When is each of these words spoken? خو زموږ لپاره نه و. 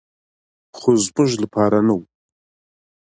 خو 0.77 0.89
زموږ 1.05 1.31
لپاره 1.43 1.77
نه 1.87 1.93
و. 1.97 1.99